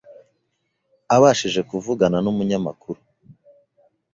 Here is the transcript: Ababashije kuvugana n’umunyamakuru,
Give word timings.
Ababashije 1.15 1.61
kuvugana 1.69 2.17
n’umunyamakuru, 2.21 2.99